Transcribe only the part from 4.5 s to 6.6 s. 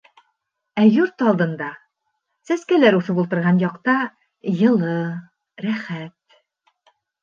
йылы, рәхәт.